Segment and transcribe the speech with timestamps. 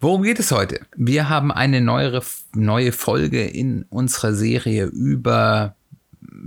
[0.00, 0.80] Worum geht es heute?
[0.96, 2.22] Wir haben eine neuere,
[2.54, 5.74] neue Folge in unserer Serie über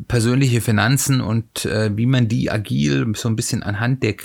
[0.07, 4.15] persönliche Finanzen und äh, wie man die agil so ein bisschen anhand der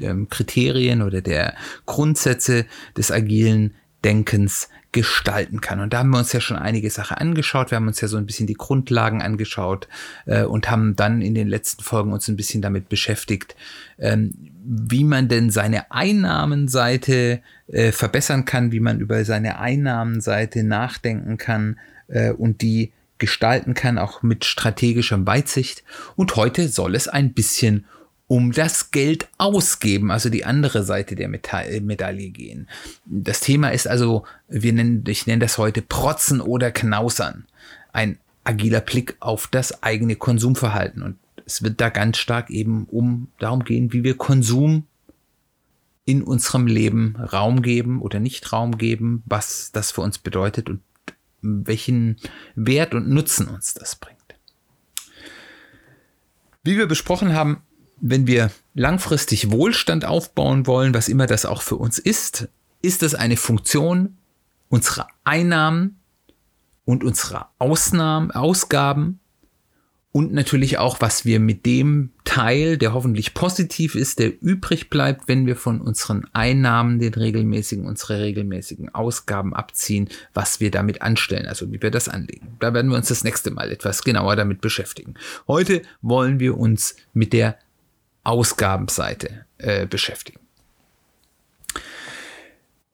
[0.00, 1.54] ähm, Kriterien oder der
[1.86, 3.74] Grundsätze des agilen
[4.04, 5.80] Denkens gestalten kann.
[5.80, 7.70] Und da haben wir uns ja schon einige Sachen angeschaut.
[7.70, 9.88] Wir haben uns ja so ein bisschen die Grundlagen angeschaut
[10.26, 13.56] äh, und haben dann in den letzten Folgen uns ein bisschen damit beschäftigt,
[13.98, 21.36] ähm, wie man denn seine Einnahmenseite äh, verbessern kann, wie man über seine Einnahmenseite nachdenken
[21.36, 21.78] kann
[22.08, 25.84] äh, und die gestalten kann, auch mit strategischer Weitsicht.
[26.16, 27.86] Und heute soll es ein bisschen
[28.26, 32.68] um das Geld ausgeben, also die andere Seite der Medaille gehen.
[33.04, 37.44] Das Thema ist also, wir nennen, ich nenne das heute Protzen oder Knausern.
[37.92, 41.02] Ein agiler Blick auf das eigene Konsumverhalten.
[41.02, 44.86] Und es wird da ganz stark eben um darum gehen, wie wir Konsum
[46.04, 50.80] in unserem Leben Raum geben oder nicht Raum geben, was das für uns bedeutet und
[51.40, 52.16] welchen
[52.54, 54.18] Wert und Nutzen uns das bringt.
[56.62, 57.62] Wie wir besprochen haben,
[58.00, 62.48] wenn wir langfristig Wohlstand aufbauen wollen, was immer das auch für uns ist,
[62.82, 64.16] ist das eine Funktion
[64.68, 66.00] unserer Einnahmen
[66.84, 69.20] und unserer Ausnahmen, Ausgaben
[70.16, 75.26] und natürlich auch, was wir mit dem Teil, der hoffentlich positiv ist, der übrig bleibt,
[75.26, 81.46] wenn wir von unseren Einnahmen den regelmäßigen, unsere regelmäßigen Ausgaben abziehen, was wir damit anstellen,
[81.46, 82.56] also wie wir das anlegen.
[82.60, 85.14] Da werden wir uns das nächste Mal etwas genauer damit beschäftigen.
[85.48, 87.58] Heute wollen wir uns mit der
[88.22, 90.43] Ausgabenseite äh, beschäftigen.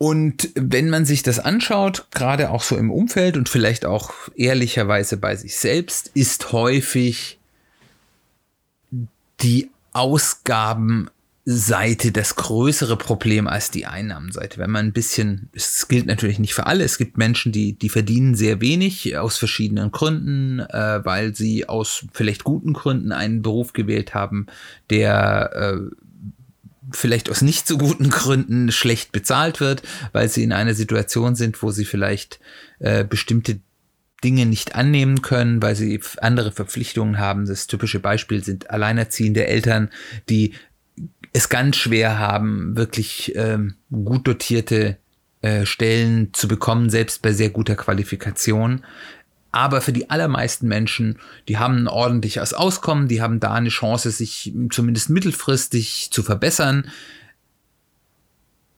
[0.02, 5.18] Und wenn man sich das anschaut, gerade auch so im Umfeld und vielleicht auch ehrlicherweise
[5.18, 7.38] bei sich selbst, ist häufig
[9.42, 11.10] die Ausgaben
[11.44, 14.56] Seite das größere Problem als die Einnahmenseite.
[14.56, 17.90] Wenn man ein bisschen, es gilt natürlich nicht für alle, es gibt Menschen, die, die
[17.90, 23.74] verdienen sehr wenig aus verschiedenen Gründen, äh, weil sie aus vielleicht guten Gründen einen Beruf
[23.74, 24.46] gewählt haben,
[24.88, 25.94] der äh,
[26.92, 31.62] vielleicht aus nicht so guten Gründen schlecht bezahlt wird, weil sie in einer Situation sind,
[31.62, 32.40] wo sie vielleicht
[32.78, 33.60] äh, bestimmte
[34.22, 37.46] Dinge nicht annehmen können, weil sie andere Verpflichtungen haben.
[37.46, 39.90] Das typische Beispiel sind alleinerziehende Eltern,
[40.28, 40.54] die
[41.32, 44.98] es ganz schwer haben, wirklich ähm, gut dotierte
[45.42, 48.84] äh, Stellen zu bekommen, selbst bei sehr guter Qualifikation.
[49.52, 51.18] Aber für die allermeisten Menschen,
[51.48, 56.90] die haben ein ordentliches Auskommen, die haben da eine Chance, sich zumindest mittelfristig zu verbessern.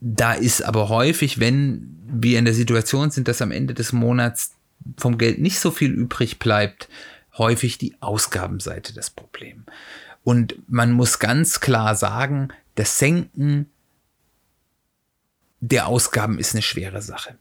[0.01, 4.53] Da ist aber häufig, wenn wir in der Situation sind, dass am Ende des Monats
[4.97, 6.89] vom Geld nicht so viel übrig bleibt,
[7.37, 9.65] häufig die Ausgabenseite das Problem.
[10.25, 13.71] Und man muss ganz klar sagen, das Senken
[15.61, 17.37] der Ausgaben ist eine schwere Sache.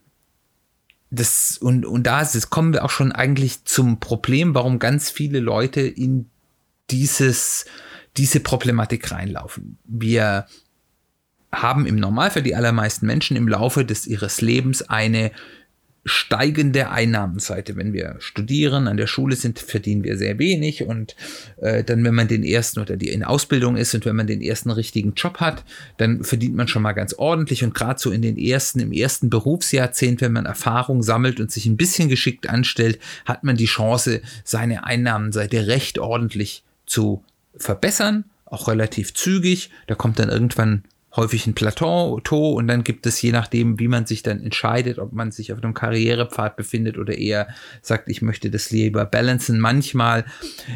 [1.14, 5.40] Das, und, und da ist, kommen wir auch schon eigentlich zum Problem, warum ganz viele
[5.40, 6.30] Leute in
[6.90, 7.66] dieses,
[8.16, 9.78] diese Problematik reinlaufen.
[9.84, 10.46] Wir
[11.54, 15.32] haben im Normalfall die allermeisten Menschen im Laufe des ihres Lebens eine
[16.04, 17.76] steigende Einnahmenseite.
[17.76, 21.14] Wenn wir studieren, an der Schule sind, verdienen wir sehr wenig und
[21.58, 24.42] äh, dann, wenn man den ersten oder die in Ausbildung ist und wenn man den
[24.42, 25.64] ersten richtigen Job hat,
[25.98, 29.30] dann verdient man schon mal ganz ordentlich und gerade so in den ersten, im ersten
[29.30, 34.22] Berufsjahrzehnt, wenn man Erfahrung sammelt und sich ein bisschen geschickt anstellt, hat man die Chance,
[34.44, 37.24] seine Einnahmenseite recht ordentlich zu
[37.56, 39.70] verbessern, auch relativ zügig.
[39.86, 40.82] Da kommt dann irgendwann
[41.14, 42.14] häufig ein Plateau
[42.52, 45.62] und dann gibt es je nachdem, wie man sich dann entscheidet, ob man sich auf
[45.62, 47.48] einem Karrierepfad befindet oder eher
[47.82, 49.60] sagt, ich möchte das lieber balancen.
[49.60, 50.24] Manchmal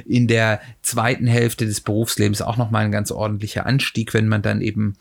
[0.05, 4.61] in der zweiten Hälfte des Berufslebens auch nochmal ein ganz ordentlicher Anstieg, wenn man dann
[4.61, 4.97] eben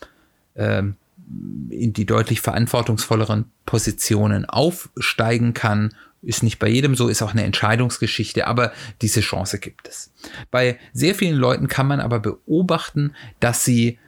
[0.54, 0.96] ähm,
[1.70, 5.94] in die deutlich verantwortungsvolleren Positionen aufsteigen kann.
[6.22, 8.72] Ist nicht bei jedem so, ist auch eine Entscheidungsgeschichte, aber
[9.02, 10.12] diese Chance gibt es.
[10.50, 13.98] Bei sehr vielen Leuten kann man aber beobachten, dass sie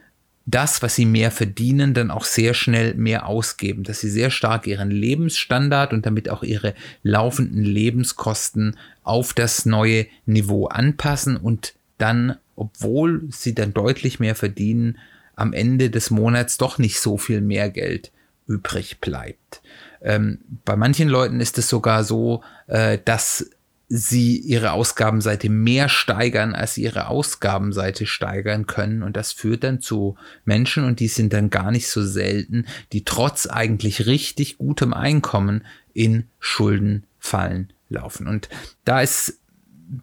[0.50, 4.66] das, was sie mehr verdienen, dann auch sehr schnell mehr ausgeben, dass sie sehr stark
[4.66, 12.38] ihren Lebensstandard und damit auch ihre laufenden Lebenskosten auf das neue Niveau anpassen und dann,
[12.56, 14.96] obwohl sie dann deutlich mehr verdienen,
[15.36, 18.10] am Ende des Monats doch nicht so viel mehr Geld
[18.46, 19.60] übrig bleibt.
[20.00, 23.50] Ähm, bei manchen Leuten ist es sogar so, äh, dass
[23.88, 29.02] sie ihre Ausgabenseite mehr steigern, als sie ihre Ausgabenseite steigern können.
[29.02, 33.04] Und das führt dann zu Menschen, und die sind dann gar nicht so selten, die
[33.04, 35.64] trotz eigentlich richtig gutem Einkommen
[35.94, 38.26] in Schuldenfallen laufen.
[38.26, 38.50] Und
[38.84, 39.40] da ist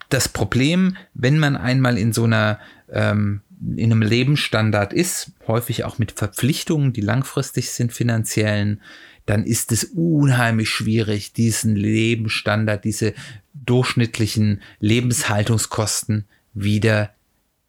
[0.09, 2.59] das Problem, wenn man einmal in so einer
[2.91, 3.41] ähm,
[3.75, 8.81] in einem Lebensstandard ist, häufig auch mit Verpflichtungen, die langfristig sind, finanziellen,
[9.25, 13.13] dann ist es unheimlich schwierig, diesen Lebensstandard, diese
[13.63, 17.13] durchschnittlichen Lebenshaltungskosten wieder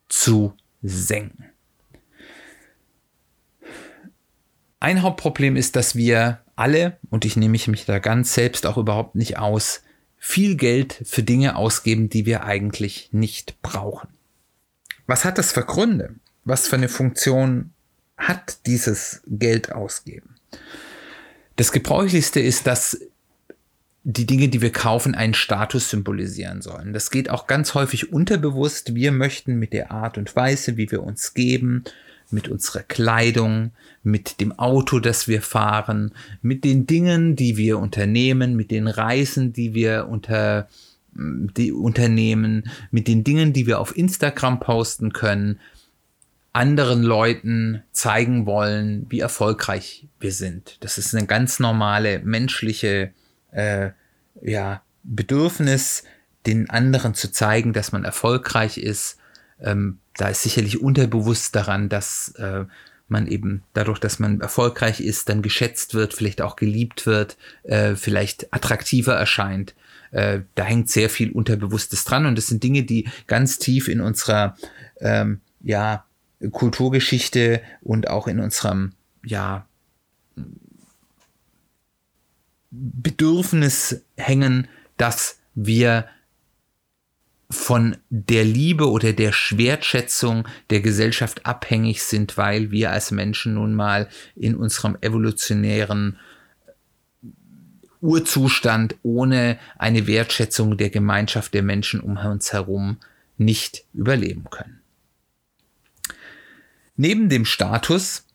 [0.08, 1.44] zu senken.
[4.80, 9.14] Ein Hauptproblem ist, dass wir alle, und ich nehme mich da ganz selbst auch überhaupt
[9.14, 9.82] nicht aus,
[10.18, 14.08] viel Geld für Dinge ausgeben, die wir eigentlich nicht brauchen.
[15.06, 16.14] Was hat das für Gründe?
[16.44, 17.72] Was für eine Funktion
[18.16, 20.36] hat dieses Geld ausgeben?
[21.56, 23.00] Das Gebräuchlichste ist, dass
[24.08, 26.92] die Dinge, die wir kaufen, einen Status symbolisieren sollen.
[26.92, 28.94] Das geht auch ganz häufig unterbewusst.
[28.94, 31.82] Wir möchten mit der Art und Weise, wie wir uns geben,
[32.30, 33.72] mit unserer Kleidung,
[34.04, 39.52] mit dem Auto, das wir fahren, mit den Dingen, die wir unternehmen, mit den Reisen,
[39.52, 40.68] die wir unter,
[41.12, 45.58] die unternehmen, mit den Dingen, die wir auf Instagram posten können,
[46.52, 50.76] anderen Leuten zeigen wollen, wie erfolgreich wir sind.
[50.78, 53.10] Das ist eine ganz normale menschliche
[53.56, 53.90] äh,
[54.42, 56.04] ja, Bedürfnis,
[56.46, 59.18] den anderen zu zeigen, dass man erfolgreich ist.
[59.60, 62.64] Ähm, da ist sicherlich unterbewusst daran, dass äh,
[63.08, 67.94] man eben dadurch, dass man erfolgreich ist, dann geschätzt wird, vielleicht auch geliebt wird, äh,
[67.94, 69.74] vielleicht attraktiver erscheint.
[70.10, 74.00] Äh, da hängt sehr viel Unterbewusstes dran und das sind Dinge, die ganz tief in
[74.00, 74.56] unserer
[75.00, 76.04] ähm, ja,
[76.52, 78.92] Kulturgeschichte und auch in unserem,
[79.24, 79.66] ja,
[82.70, 86.06] Bedürfnis hängen, dass wir
[87.48, 93.74] von der Liebe oder der Wertschätzung der Gesellschaft abhängig sind, weil wir als Menschen nun
[93.74, 96.18] mal in unserem evolutionären
[98.00, 102.98] Urzustand ohne eine Wertschätzung der Gemeinschaft der Menschen um uns herum
[103.38, 104.80] nicht überleben können.
[106.96, 108.25] Neben dem Status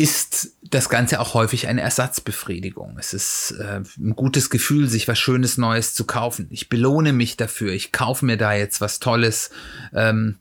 [0.00, 2.96] ist das Ganze auch häufig eine Ersatzbefriedigung.
[2.98, 6.46] Es ist äh, ein gutes Gefühl, sich was Schönes Neues zu kaufen.
[6.48, 7.74] Ich belohne mich dafür.
[7.74, 9.50] Ich kaufe mir da jetzt was Tolles.
[9.92, 10.38] Ähm,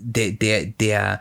[0.00, 1.20] der, der, der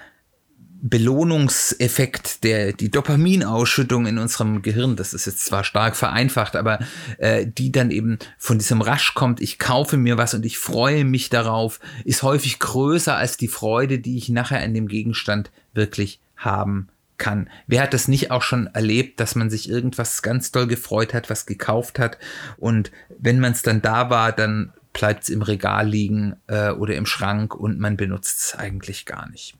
[0.81, 6.79] Belohnungseffekt, der, die Dopaminausschüttung in unserem Gehirn, das ist jetzt zwar stark vereinfacht, aber
[7.19, 11.05] äh, die dann eben von diesem Rasch kommt, ich kaufe mir was und ich freue
[11.05, 16.19] mich darauf, ist häufig größer als die Freude, die ich nachher an dem Gegenstand wirklich
[16.35, 17.49] haben kann.
[17.67, 21.29] Wer hat das nicht auch schon erlebt, dass man sich irgendwas ganz doll gefreut hat,
[21.29, 22.17] was gekauft hat
[22.57, 26.95] und wenn man es dann da war, dann bleibt es im Regal liegen äh, oder
[26.95, 29.55] im Schrank und man benutzt es eigentlich gar nicht.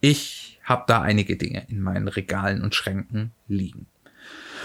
[0.00, 3.86] Ich habe da einige Dinge in meinen Regalen und Schränken liegen.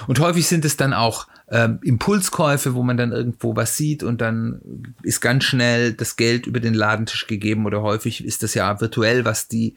[0.07, 4.19] Und häufig sind es dann auch ähm, Impulskäufe, wo man dann irgendwo was sieht und
[4.21, 8.81] dann ist ganz schnell das Geld über den Ladentisch gegeben oder häufig ist das ja
[8.81, 9.75] virtuell, was die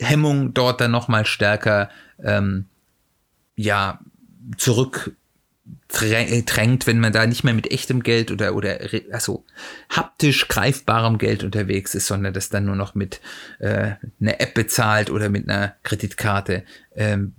[0.00, 1.90] Hemmung dort dann nochmal stärker
[2.22, 2.66] ähm,
[3.56, 4.00] ja
[4.56, 5.12] zurück
[5.88, 8.78] drängt, wenn man da nicht mehr mit echtem Geld oder, oder
[9.12, 9.44] also
[9.90, 13.20] haptisch greifbarem Geld unterwegs ist, sondern das dann nur noch mit
[13.58, 16.64] äh, einer App bezahlt oder mit einer Kreditkarte.
[16.94, 17.34] Ähm,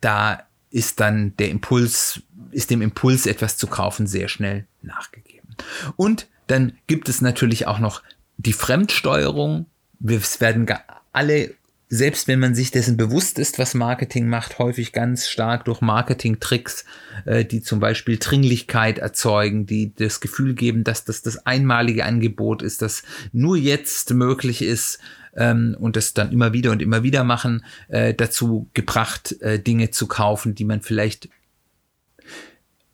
[0.00, 5.56] da ist dann der Impuls, ist dem Impuls etwas zu kaufen sehr schnell nachgegeben.
[5.96, 8.02] Und dann gibt es natürlich auch noch
[8.36, 9.66] die Fremdsteuerung.
[10.00, 10.66] Wir werden
[11.12, 11.54] alle
[11.94, 16.84] selbst wenn man sich dessen bewusst ist, was Marketing macht, häufig ganz stark durch Marketing-Tricks,
[17.24, 22.62] äh, die zum Beispiel Dringlichkeit erzeugen, die das Gefühl geben, dass das das einmalige Angebot
[22.62, 24.98] ist, das nur jetzt möglich ist
[25.36, 29.92] ähm, und das dann immer wieder und immer wieder machen, äh, dazu gebracht, äh, Dinge
[29.92, 31.28] zu kaufen, die man vielleicht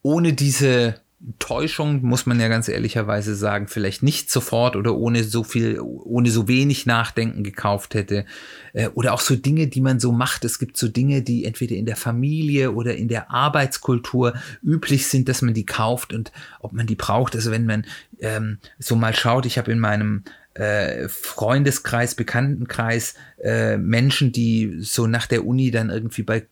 [0.02, 1.00] ohne diese
[1.38, 6.30] Täuschung, muss man ja ganz ehrlicherweise sagen, vielleicht nicht sofort oder ohne so viel, ohne
[6.30, 8.24] so wenig Nachdenken gekauft hätte.
[8.72, 10.46] Äh, oder auch so Dinge, die man so macht.
[10.46, 15.28] Es gibt so Dinge, die entweder in der Familie oder in der Arbeitskultur üblich sind,
[15.28, 17.34] dass man die kauft und ob man die braucht.
[17.34, 17.84] Also wenn man
[18.20, 20.24] ähm, so mal schaut, ich habe in meinem
[20.60, 26.46] äh, Freundeskreis, Bekanntenkreis, äh, Menschen, die so nach der Uni dann irgendwie bei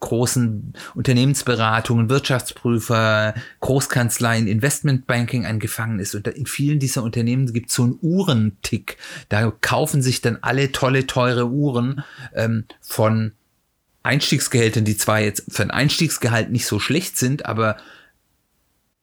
[0.00, 6.14] großen Unternehmensberatungen, Wirtschaftsprüfer, Großkanzleien, Investmentbanking angefangen ist.
[6.14, 8.98] Und in vielen dieser Unternehmen gibt es so einen Uhrentick.
[9.30, 12.04] Da kaufen sich dann alle tolle, teure Uhren
[12.34, 13.32] ähm, von
[14.02, 17.78] Einstiegsgehältern, die zwar jetzt für ein Einstiegsgehalt nicht so schlecht sind, aber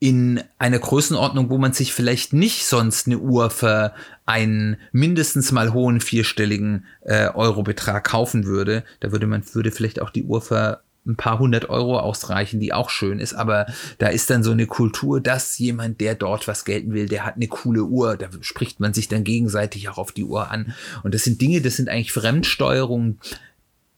[0.01, 3.93] in einer Größenordnung, wo man sich vielleicht nicht sonst eine Uhr für
[4.25, 8.83] einen mindestens mal hohen vierstelligen äh, Eurobetrag kaufen würde.
[8.99, 12.73] Da würde man würde vielleicht auch die Uhr für ein paar hundert Euro ausreichen, die
[12.73, 13.67] auch schön ist, aber
[13.99, 17.35] da ist dann so eine Kultur, dass jemand, der dort was gelten will, der hat
[17.35, 20.73] eine coole Uhr, da spricht man sich dann gegenseitig auch auf die Uhr an.
[21.03, 23.19] Und das sind Dinge, das sind eigentlich Fremdsteuerungen,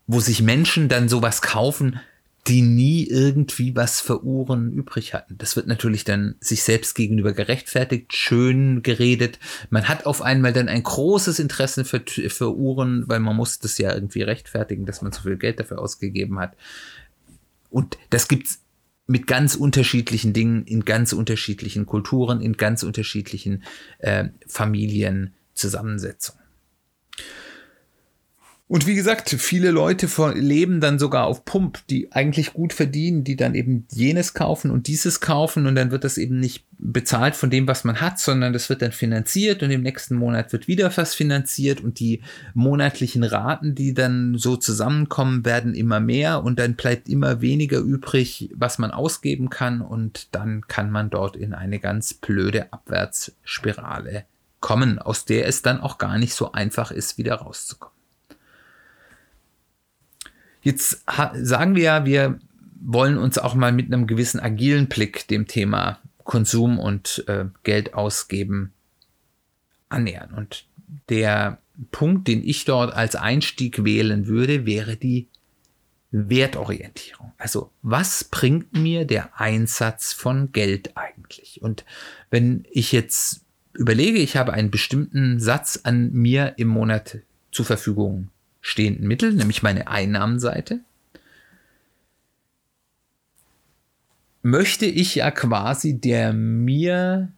[0.05, 2.01] wo sich Menschen dann sowas kaufen,
[2.47, 5.37] die nie irgendwie was für Uhren übrig hatten.
[5.37, 9.39] Das wird natürlich dann sich selbst gegenüber gerechtfertigt, schön geredet.
[9.69, 13.77] Man hat auf einmal dann ein großes Interesse für, für Uhren, weil man muss das
[13.77, 16.57] ja irgendwie rechtfertigen, dass man so viel Geld dafür ausgegeben hat.
[17.69, 18.59] Und das gibt's
[19.07, 23.63] mit ganz unterschiedlichen Dingen, in ganz unterschiedlichen Kulturen, in ganz unterschiedlichen
[23.99, 26.42] äh, Familienzusammensetzungen.
[28.73, 33.35] Und wie gesagt, viele Leute leben dann sogar auf Pump, die eigentlich gut verdienen, die
[33.35, 37.51] dann eben jenes kaufen und dieses kaufen und dann wird das eben nicht bezahlt von
[37.51, 40.91] dem, was man hat, sondern das wird dann finanziert und im nächsten Monat wird wieder
[40.97, 42.23] was finanziert und die
[42.55, 48.49] monatlichen Raten, die dann so zusammenkommen, werden immer mehr und dann bleibt immer weniger übrig,
[48.55, 54.25] was man ausgeben kann und dann kann man dort in eine ganz blöde Abwärtsspirale
[54.61, 57.92] kommen, aus der es dann auch gar nicht so einfach ist, wieder rauszukommen.
[60.63, 62.39] Jetzt sagen wir ja, wir
[62.81, 67.93] wollen uns auch mal mit einem gewissen agilen Blick dem Thema Konsum und äh, Geld
[67.93, 68.73] ausgeben
[69.89, 70.33] annähern.
[70.33, 70.65] Und
[71.09, 71.59] der
[71.91, 75.27] Punkt, den ich dort als Einstieg wählen würde, wäre die
[76.11, 77.33] Wertorientierung.
[77.37, 81.61] Also was bringt mir der Einsatz von Geld eigentlich?
[81.61, 81.83] Und
[82.29, 83.41] wenn ich jetzt
[83.73, 87.17] überlege, ich habe einen bestimmten Satz an mir im Monat
[87.51, 88.29] zur Verfügung
[88.63, 90.79] stehenden Mittel, nämlich meine Einnahmenseite,
[94.41, 97.31] möchte ich ja quasi der mir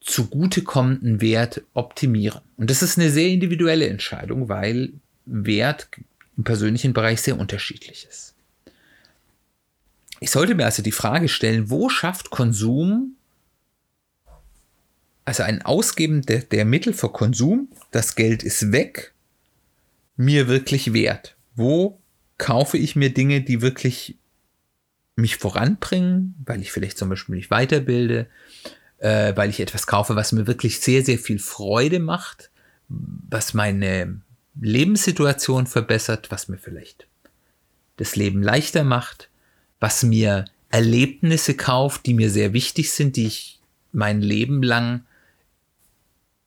[0.00, 2.40] zugutekommenden Wert optimieren.
[2.56, 4.94] Und das ist eine sehr individuelle Entscheidung, weil
[5.26, 5.88] Wert
[6.36, 8.34] im persönlichen Bereich sehr unterschiedlich ist.
[10.20, 13.16] Ich sollte mir also die Frage stellen, wo schafft Konsum,
[15.26, 19.13] also ein Ausgeben der, der Mittel für Konsum, das Geld ist weg
[20.16, 21.36] mir wirklich wert?
[21.54, 22.00] Wo
[22.38, 24.16] kaufe ich mir Dinge, die wirklich
[25.16, 28.26] mich voranbringen, weil ich vielleicht zum Beispiel mich weiterbilde,
[28.98, 32.50] äh, weil ich etwas kaufe, was mir wirklich sehr, sehr viel Freude macht,
[32.88, 34.20] was meine
[34.60, 37.06] Lebenssituation verbessert, was mir vielleicht
[37.96, 39.28] das Leben leichter macht,
[39.78, 43.60] was mir Erlebnisse kauft, die mir sehr wichtig sind, die ich
[43.92, 45.04] mein Leben lang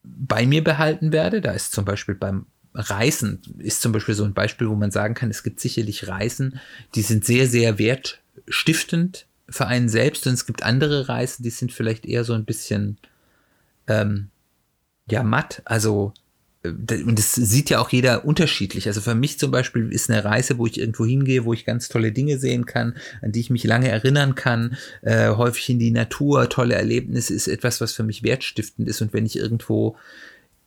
[0.03, 1.39] bei mir behalten werde.
[1.39, 2.45] Da ist zum Beispiel beim
[2.77, 6.59] Reisen ist zum Beispiel so ein Beispiel, wo man sagen kann, es gibt sicherlich Reisen,
[6.93, 11.71] die sind sehr, sehr wertstiftend für einen selbst und es gibt andere Reisen, die sind
[11.71, 12.97] vielleicht eher so ein bisschen
[13.87, 14.29] ähm,
[15.09, 15.61] ja matt.
[15.65, 16.13] Also
[16.63, 18.87] äh, und das sieht ja auch jeder unterschiedlich.
[18.87, 21.89] Also für mich zum Beispiel ist eine Reise, wo ich irgendwo hingehe, wo ich ganz
[21.89, 25.91] tolle Dinge sehen kann, an die ich mich lange erinnern kann, äh, häufig in die
[25.91, 29.01] Natur, tolle Erlebnisse, ist etwas, was für mich wertstiftend ist.
[29.01, 29.97] Und wenn ich irgendwo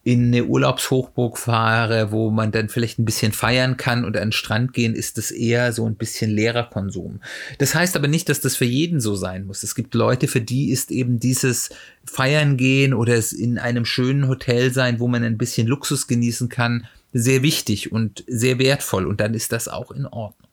[0.02, 4.32] in eine Urlaubshochburg fahre, wo man dann vielleicht ein bisschen feiern kann und an den
[4.32, 7.20] Strand gehen, ist das eher so ein bisschen leerer Konsum.
[7.58, 9.62] Das heißt aber nicht, dass das für jeden so sein muss.
[9.62, 11.68] Es gibt Leute, für die ist eben dieses
[12.04, 16.48] Feiern gehen oder es in einem schönen Hotel sein, wo man ein bisschen Luxus genießen
[16.48, 20.48] kann, sehr wichtig und sehr wertvoll und dann ist das auch in Ordnung.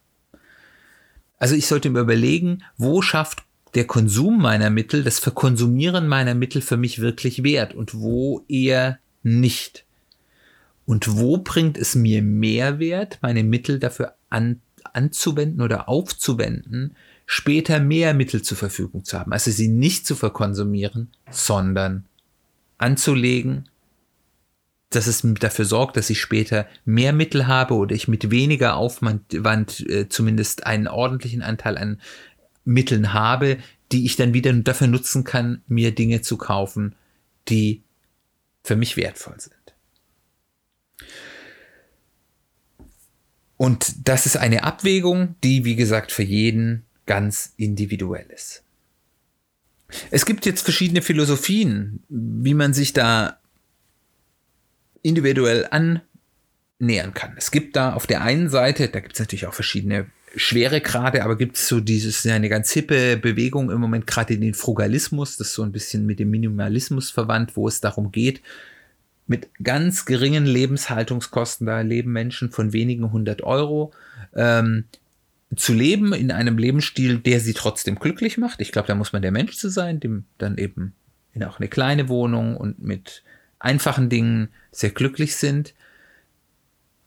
[1.40, 3.44] Also ich sollte mir überlegen, wo schafft
[3.76, 9.00] der Konsum meiner Mittel, das Verkonsumieren meiner Mittel für mich wirklich wert und wo eher
[9.28, 9.86] nicht?
[10.86, 14.62] Und wo bringt es mir Mehrwert, meine Mittel dafür an,
[14.94, 19.34] anzuwenden oder aufzuwenden, später mehr Mittel zur Verfügung zu haben?
[19.34, 22.06] Also sie nicht zu verkonsumieren, sondern
[22.78, 23.68] anzulegen,
[24.90, 29.34] dass es dafür sorgt, dass ich später mehr Mittel habe oder ich mit weniger Aufwand
[29.34, 32.00] äh, zumindest einen ordentlichen Anteil an
[32.64, 33.58] Mitteln habe,
[33.92, 36.96] die ich dann wieder dafür nutzen kann, mir Dinge zu kaufen,
[37.50, 37.84] die
[38.68, 39.56] für mich wertvoll sind.
[43.56, 48.64] Und das ist eine Abwägung, die, wie gesagt, für jeden ganz individuell ist.
[50.12, 53.40] Es gibt jetzt verschiedene Philosophien, wie man sich da
[55.02, 57.36] individuell annähern kann.
[57.38, 61.24] Es gibt da auf der einen Seite, da gibt es natürlich auch verschiedene schwere Grade,
[61.24, 65.38] aber gibt es so dieses, eine ganz hippe Bewegung im Moment, gerade in den Frugalismus,
[65.38, 68.42] das so ein bisschen mit dem Minimalismus verwandt, wo es darum geht,
[69.26, 73.92] mit ganz geringen Lebenshaltungskosten, da leben Menschen von wenigen hundert Euro,
[74.34, 74.86] ähm,
[75.56, 78.62] zu leben in einem Lebensstil, der sie trotzdem glücklich macht.
[78.62, 80.94] Ich glaube, da muss man der Mensch zu sein, dem dann eben
[81.34, 83.24] in auch eine kleine Wohnung und mit
[83.60, 85.74] einfachen Dingen sehr glücklich sind.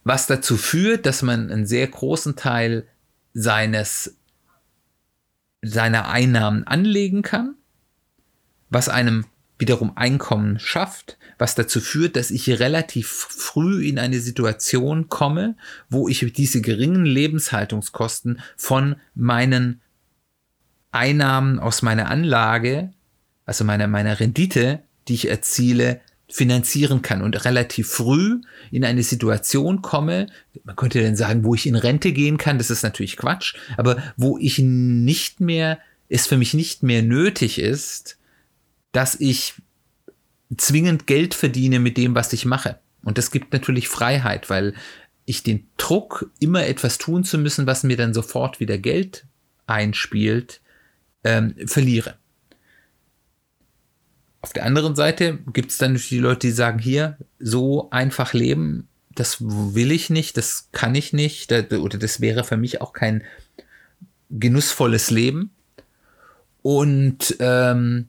[0.04, 2.84] Was dazu führt, dass man einen sehr großen Teil
[3.32, 4.16] seines,
[5.62, 7.56] seiner Einnahmen anlegen kann,
[8.70, 9.26] was einem
[9.58, 15.56] wiederum Einkommen schafft, was dazu führt, dass ich relativ früh in eine Situation komme,
[15.88, 19.80] wo ich diese geringen Lebenshaltungskosten von meinen
[20.92, 22.92] Einnahmen aus meiner Anlage,
[23.44, 29.82] also meiner, meiner Rendite, die ich erziele, finanzieren kann und relativ früh in eine Situation
[29.82, 30.26] komme,
[30.64, 34.02] man könnte dann sagen, wo ich in Rente gehen kann, das ist natürlich Quatsch, aber
[34.16, 38.18] wo ich nicht mehr, es für mich nicht mehr nötig ist,
[38.92, 39.54] dass ich
[40.56, 42.78] zwingend Geld verdiene mit dem, was ich mache.
[43.04, 44.74] Und das gibt natürlich Freiheit, weil
[45.24, 49.26] ich den Druck, immer etwas tun zu müssen, was mir dann sofort wieder Geld
[49.66, 50.60] einspielt,
[51.22, 52.16] ähm, verliere.
[54.42, 58.88] Auf der anderen Seite gibt es dann die Leute, die sagen, hier, so einfach leben,
[59.14, 63.22] das will ich nicht, das kann ich nicht, oder das wäre für mich auch kein
[64.30, 65.50] genussvolles Leben.
[66.62, 68.08] Und ähm,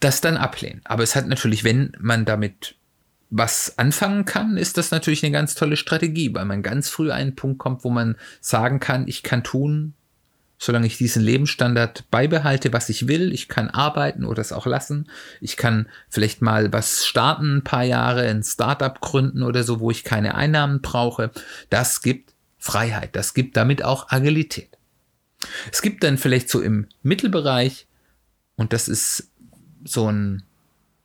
[0.00, 0.80] das dann ablehnen.
[0.84, 2.76] Aber es hat natürlich, wenn man damit
[3.30, 7.34] was anfangen kann, ist das natürlich eine ganz tolle Strategie, weil man ganz früh einen
[7.34, 9.94] Punkt kommt, wo man sagen kann, ich kann tun,
[10.58, 13.32] solange ich diesen Lebensstandard beibehalte, was ich will.
[13.32, 15.08] Ich kann arbeiten oder es auch lassen.
[15.40, 19.90] Ich kann vielleicht mal was starten, ein paar Jahre, ein Startup gründen oder so, wo
[19.90, 21.30] ich keine Einnahmen brauche.
[21.70, 23.14] Das gibt Freiheit.
[23.14, 24.68] Das gibt damit auch Agilität.
[25.72, 27.86] Es gibt dann vielleicht so im Mittelbereich,
[28.56, 29.30] und das ist
[29.84, 30.42] so ein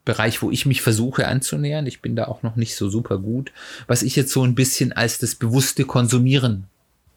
[0.06, 1.86] Bereich, wo ich mich versuche anzunähern.
[1.86, 3.54] Ich bin da auch noch nicht so super gut,
[3.86, 6.66] was ich jetzt so ein bisschen als das bewusste Konsumieren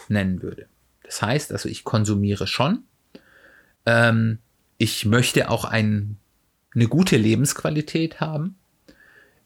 [0.08, 0.68] nennen würde.
[1.06, 2.84] Das heißt, also ich konsumiere schon.
[3.86, 4.38] Ähm,
[4.76, 6.18] ich möchte auch ein,
[6.74, 8.56] eine gute Lebensqualität haben.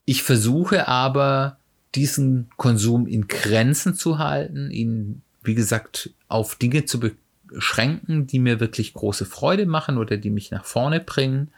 [0.04, 1.58] Ich versuche aber,
[1.94, 8.60] diesen Konsum in Grenzen zu halten, ihn, wie gesagt, auf Dinge zu beschränken, die mir
[8.60, 11.50] wirklich große Freude machen oder die mich nach vorne bringen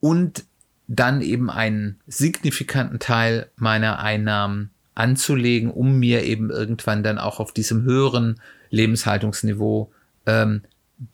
[0.00, 0.44] und
[0.88, 7.52] dann eben einen signifikanten Teil meiner Einnahmen anzulegen, um mir eben irgendwann dann auch auf
[7.52, 9.90] diesem höheren Lebenshaltungsniveau
[10.26, 10.62] ähm,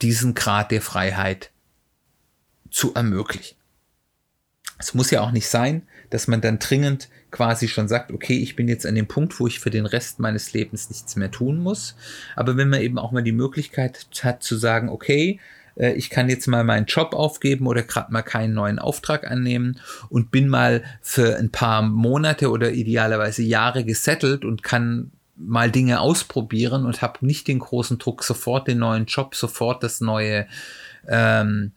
[0.03, 1.51] diesen Grad der Freiheit
[2.71, 3.57] zu ermöglichen.
[4.79, 8.57] Es muss ja auch nicht sein, dass man dann dringend quasi schon sagt, okay, ich
[8.57, 11.59] bin jetzt an dem Punkt, wo ich für den Rest meines Lebens nichts mehr tun
[11.59, 11.95] muss.
[12.37, 15.41] Aber wenn man eben auch mal die Möglichkeit hat zu sagen, okay,
[15.79, 19.81] äh, ich kann jetzt mal meinen Job aufgeben oder gerade mal keinen neuen Auftrag annehmen
[20.11, 26.01] und bin mal für ein paar Monate oder idealerweise Jahre gesettelt und kann mal Dinge
[26.01, 30.49] ausprobieren und habe nicht den großen Druck, sofort den neuen Job, sofort das neue
[31.07, 31.73] ähm,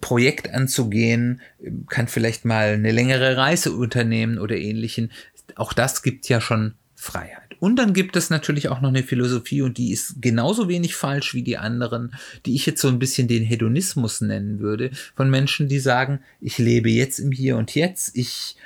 [0.00, 1.40] Projekt anzugehen,
[1.88, 5.12] kann vielleicht mal eine längere Reise unternehmen oder ähnlichen.
[5.54, 7.41] Auch das gibt ja schon Freiheit.
[7.62, 11.32] Und dann gibt es natürlich auch noch eine Philosophie und die ist genauso wenig falsch
[11.32, 12.12] wie die anderen,
[12.44, 16.58] die ich jetzt so ein bisschen den Hedonismus nennen würde, von Menschen, die sagen, ich
[16.58, 18.56] lebe jetzt im Hier und Jetzt, ich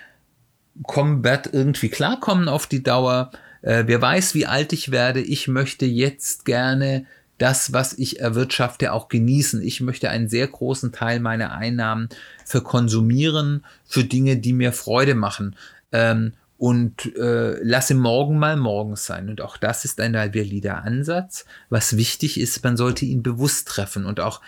[0.85, 5.47] komme, werde irgendwie klarkommen auf die Dauer, äh, wer weiß, wie alt ich werde, ich
[5.47, 7.05] möchte jetzt gerne
[7.37, 9.61] das, was ich erwirtschafte, auch genießen.
[9.61, 12.09] Ich möchte einen sehr großen Teil meiner Einnahmen
[12.47, 15.55] verkonsumieren für Dinge, die mir Freude machen.
[15.93, 19.29] Ähm, und äh, lasse morgen mal morgen sein.
[19.29, 21.45] Und auch das ist ein valider Ansatz.
[21.69, 24.41] Was wichtig ist, man sollte ihn bewusst treffen und auch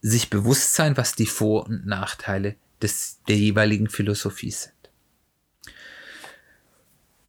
[0.00, 4.72] sich bewusst sein, was die Vor- und Nachteile des, der jeweiligen Philosophie sind.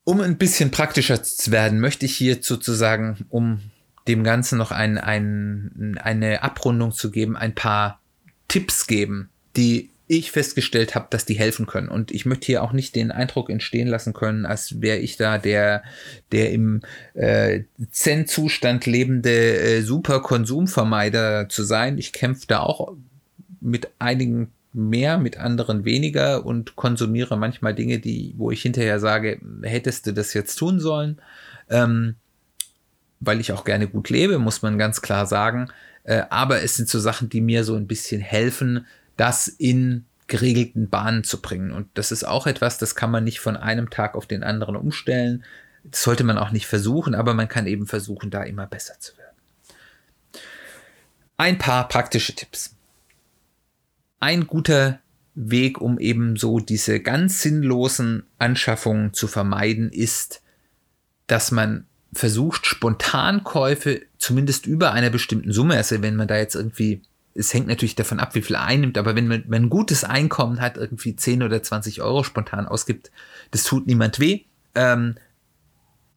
[0.04, 3.60] Um ein bisschen praktischer zu werden, möchte ich hier sozusagen, um
[4.08, 8.02] dem Ganzen noch ein, ein, eine Abrundung zu geben, ein paar
[8.48, 11.88] Tipps geben, die ich festgestellt habe, dass die helfen können.
[11.88, 15.38] Und ich möchte hier auch nicht den Eindruck entstehen lassen können, als wäre ich da
[15.38, 15.84] der,
[16.32, 16.82] der im
[17.14, 22.00] äh, Zen-Zustand lebende äh, Super-Konsumvermeider zu sein.
[22.00, 22.96] Ich kämpfe da auch
[23.62, 29.40] mit einigen mehr, mit anderen weniger und konsumiere manchmal Dinge, die, wo ich hinterher sage,
[29.62, 31.20] hättest du das jetzt tun sollen?
[31.70, 32.16] Ähm,
[33.20, 35.68] weil ich auch gerne gut lebe, muss man ganz klar sagen.
[36.04, 38.88] Äh, aber es sind so Sachen, die mir so ein bisschen helfen,
[39.20, 41.72] das in geregelten Bahnen zu bringen.
[41.72, 44.76] Und das ist auch etwas, das kann man nicht von einem Tag auf den anderen
[44.76, 45.44] umstellen.
[45.84, 49.18] Das sollte man auch nicht versuchen, aber man kann eben versuchen, da immer besser zu
[49.18, 49.36] werden.
[51.38, 52.76] Ein paar praktische Tipps.
[54.20, 55.00] Ein guter
[55.36, 60.42] Weg, um eben so diese ganz sinnlosen Anschaffungen zu vermeiden, ist,
[61.28, 67.02] dass man versucht, Spontankäufe zumindest über einer bestimmten Summe, also wenn man da jetzt irgendwie,
[67.36, 70.60] es hängt natürlich davon ab, wie viel einnimmt, aber wenn man, man ein gutes Einkommen
[70.62, 73.12] hat, irgendwie 10 oder 20 Euro spontan ausgibt,
[73.52, 74.42] das tut niemand weh.
[74.76, 75.16] Ähm,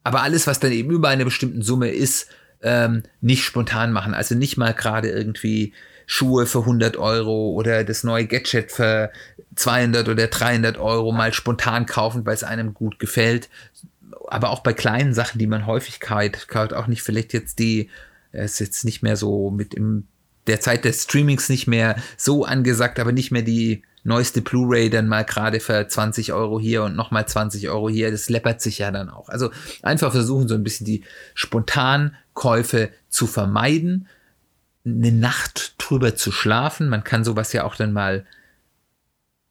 [0.03, 2.27] aber alles, was dann eben über einer bestimmten Summe ist,
[2.61, 4.13] ähm, nicht spontan machen.
[4.13, 5.73] Also nicht mal gerade irgendwie
[6.05, 9.11] Schuhe für 100 Euro oder das neue Gadget für
[9.55, 13.49] 200 oder 300 Euro mal spontan kaufen, weil es einem gut gefällt.
[14.27, 17.89] Aber auch bei kleinen Sachen, die man häufig kauft, kauft auch nicht vielleicht jetzt die,
[18.31, 20.07] es ist jetzt nicht mehr so mit im,
[20.47, 25.07] der Zeit des Streamings nicht mehr so angesagt, aber nicht mehr die neueste Blu-ray dann
[25.07, 28.11] mal gerade für 20 Euro hier und nochmal 20 Euro hier.
[28.11, 29.29] Das läppert sich ja dann auch.
[29.29, 29.51] Also
[29.81, 31.03] einfach versuchen, so ein bisschen die
[31.33, 34.07] Spontankäufe zu vermeiden,
[34.85, 36.89] eine Nacht drüber zu schlafen.
[36.89, 38.25] Man kann sowas ja auch dann mal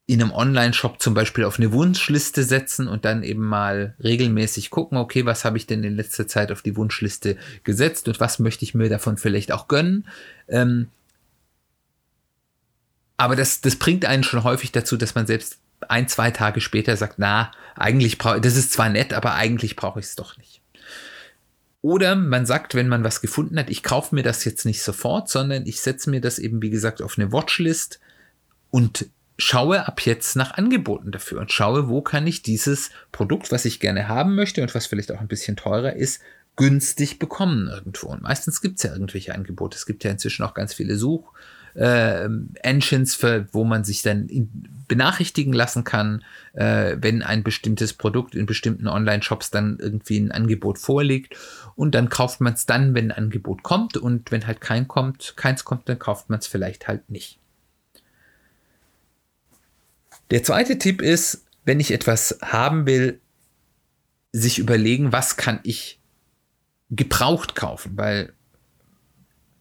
[0.07, 4.99] in einem Online-Shop zum Beispiel auf eine Wunschliste setzen und dann eben mal regelmäßig gucken,
[4.99, 8.65] okay, was habe ich denn in letzter Zeit auf die Wunschliste gesetzt und was möchte
[8.65, 10.07] ich mir davon vielleicht auch gönnen.
[10.53, 10.89] Ähm,
[13.17, 16.97] aber das, das bringt einen schon häufig dazu, dass man selbst ein, zwei Tage später
[16.97, 20.37] sagt, na, eigentlich brauche ich, das ist zwar nett, aber eigentlich brauche ich es doch
[20.37, 20.61] nicht.
[21.81, 25.29] Oder man sagt, wenn man was gefunden hat, ich kaufe mir das jetzt nicht sofort,
[25.29, 27.99] sondern ich setze mir das eben, wie gesagt, auf eine Watchlist
[28.71, 29.07] und
[29.39, 33.81] schaue ab jetzt nach Angeboten dafür und schaue, wo kann ich dieses Produkt, was ich
[33.81, 36.21] gerne haben möchte und was vielleicht auch ein bisschen teurer ist,
[36.57, 38.09] günstig bekommen irgendwo.
[38.09, 39.77] Und meistens gibt es ja irgendwelche Angebote.
[39.77, 41.33] Es gibt ja inzwischen auch ganz viele Such-
[41.75, 42.29] äh,
[42.63, 44.29] Engines, für, wo man sich dann
[44.89, 50.79] benachrichtigen lassen kann, äh, wenn ein bestimmtes Produkt in bestimmten Online-Shops dann irgendwie ein Angebot
[50.79, 51.35] vorliegt.
[51.75, 53.97] Und dann kauft man es dann, wenn ein Angebot kommt.
[53.97, 57.39] Und wenn halt kein kommt, keins kommt, dann kauft man es vielleicht halt nicht.
[60.31, 63.19] Der zweite Tipp ist, wenn ich etwas haben will,
[64.33, 66.02] sich überlegen, was kann ich
[66.93, 68.33] gebraucht kaufen, weil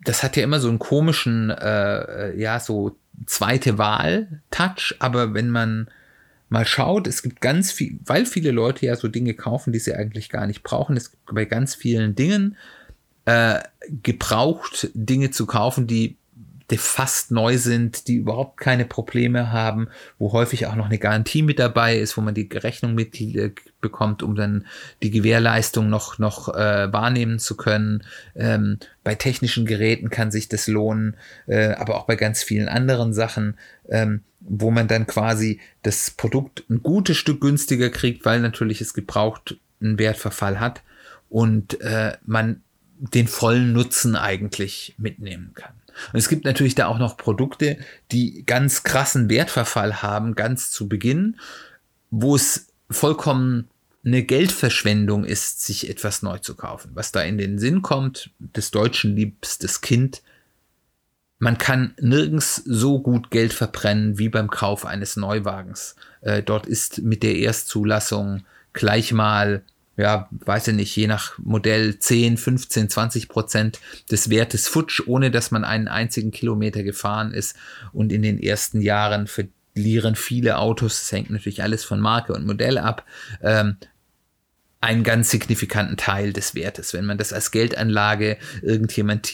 [0.03, 5.49] das hat ja immer so einen komischen, äh, äh, ja, so zweite Wahl-Touch, aber wenn
[5.49, 5.89] man
[6.49, 9.93] mal schaut, es gibt ganz viel, weil viele Leute ja so Dinge kaufen, die sie
[9.93, 12.57] eigentlich gar nicht brauchen, es gibt bei ganz vielen Dingen
[13.25, 13.59] äh,
[14.03, 16.17] gebraucht Dinge zu kaufen, die
[16.71, 21.43] die fast neu sind, die überhaupt keine Probleme haben, wo häufig auch noch eine Garantie
[21.43, 24.65] mit dabei ist, wo man die Rechnung mit äh, bekommt, um dann
[25.03, 28.03] die Gewährleistung noch, noch äh, wahrnehmen zu können.
[28.35, 33.13] Ähm, bei technischen Geräten kann sich das lohnen, äh, aber auch bei ganz vielen anderen
[33.13, 33.57] Sachen,
[33.89, 38.93] ähm, wo man dann quasi das Produkt ein gutes Stück günstiger kriegt, weil natürlich es
[38.93, 40.81] gebraucht einen Wertverfall hat
[41.29, 42.61] und äh, man
[43.01, 45.73] den vollen Nutzen eigentlich mitnehmen kann.
[46.13, 47.77] Und es gibt natürlich da auch noch Produkte,
[48.11, 51.39] die ganz krassen Wertverfall haben, ganz zu Beginn,
[52.09, 53.69] wo es vollkommen
[54.03, 56.91] eine Geldverschwendung ist, sich etwas neu zu kaufen.
[56.93, 60.21] Was da in den Sinn kommt, des Deutschen liebstes Kind,
[61.37, 65.95] man kann nirgends so gut Geld verbrennen wie beim Kauf eines Neuwagens.
[66.21, 69.63] Äh, dort ist mit der Erstzulassung gleich mal
[69.97, 75.31] ja, weiß ich nicht, je nach Modell 10, 15, 20 Prozent des Wertes futsch, ohne
[75.31, 77.55] dass man einen einzigen Kilometer gefahren ist.
[77.91, 82.45] Und in den ersten Jahren verlieren viele Autos, das hängt natürlich alles von Marke und
[82.45, 83.05] Modell ab,
[83.41, 83.77] ähm,
[84.79, 86.93] einen ganz signifikanten Teil des Wertes.
[86.93, 89.31] Wenn man das als Geldanlage irgendjemand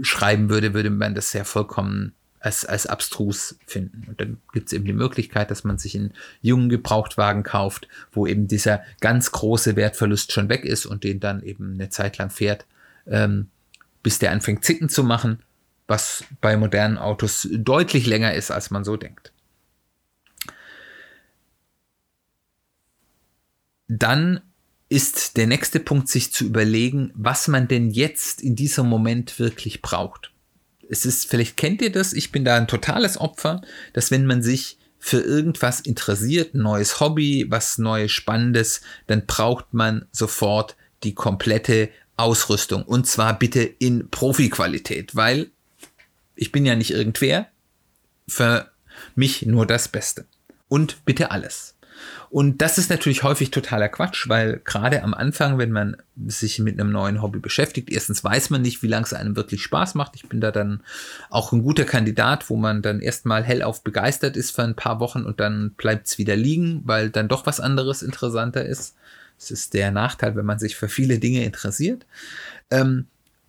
[0.00, 4.04] schreiben würde, würde man das ja vollkommen als, als abstrus finden.
[4.06, 8.26] Und dann gibt es eben die Möglichkeit, dass man sich einen jungen Gebrauchtwagen kauft, wo
[8.26, 12.28] eben dieser ganz große Wertverlust schon weg ist und den dann eben eine Zeit lang
[12.28, 12.66] fährt,
[13.06, 13.48] ähm,
[14.02, 15.38] bis der anfängt zicken zu machen,
[15.86, 19.32] was bei modernen Autos deutlich länger ist, als man so denkt.
[23.88, 24.42] Dann
[24.90, 29.80] ist der nächste Punkt, sich zu überlegen, was man denn jetzt in diesem Moment wirklich
[29.80, 30.33] braucht
[30.94, 34.42] es ist, vielleicht kennt ihr das, ich bin da ein totales Opfer, dass wenn man
[34.42, 41.14] sich für irgendwas interessiert, ein neues Hobby, was Neues, Spannendes, dann braucht man sofort die
[41.14, 42.84] komplette Ausrüstung.
[42.84, 45.50] Und zwar bitte in Profi-Qualität, weil
[46.36, 47.48] ich bin ja nicht irgendwer.
[48.26, 48.70] Für
[49.14, 50.24] mich nur das Beste.
[50.68, 51.73] Und bitte alles.
[52.34, 56.80] Und das ist natürlich häufig totaler Quatsch, weil gerade am Anfang, wenn man sich mit
[56.80, 60.16] einem neuen Hobby beschäftigt, erstens weiß man nicht, wie lange es einem wirklich Spaß macht.
[60.16, 60.82] Ich bin da dann
[61.30, 65.22] auch ein guter Kandidat, wo man dann erstmal hellauf begeistert ist für ein paar Wochen
[65.22, 68.96] und dann bleibt es wieder liegen, weil dann doch was anderes interessanter ist.
[69.38, 72.04] Das ist der Nachteil, wenn man sich für viele Dinge interessiert.
[72.68, 73.06] Ähm,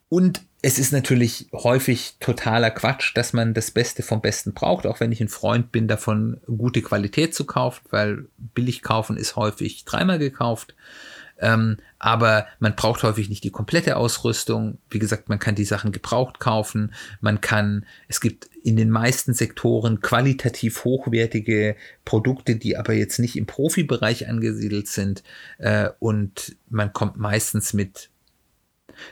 [0.09, 4.99] und es ist natürlich häufig totaler Quatsch, dass man das Beste vom Besten braucht, auch
[4.99, 9.85] wenn ich ein Freund bin, davon gute Qualität zu kaufen, weil billig kaufen ist häufig
[9.85, 10.75] dreimal gekauft.
[11.37, 14.77] Ähm, aber man braucht häufig nicht die komplette Ausrüstung.
[14.89, 16.93] Wie gesagt, man kann die Sachen gebraucht kaufen.
[17.19, 23.35] Man kann, es gibt in den meisten Sektoren qualitativ hochwertige Produkte, die aber jetzt nicht
[23.35, 25.23] im Profibereich angesiedelt sind.
[25.57, 28.09] Äh, und man kommt meistens mit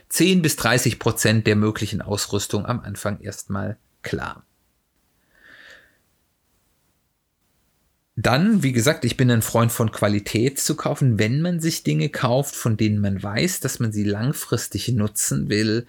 [0.09, 4.45] 10 bis 30 Prozent der möglichen Ausrüstung am Anfang erstmal klar.
[8.15, 11.17] Dann, wie gesagt, ich bin ein Freund von Qualität zu kaufen.
[11.17, 15.87] Wenn man sich Dinge kauft, von denen man weiß, dass man sie langfristig nutzen will,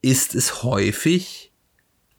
[0.00, 1.53] ist es häufig